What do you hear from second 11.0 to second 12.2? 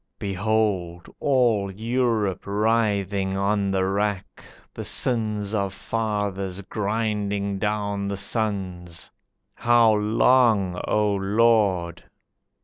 Lord?"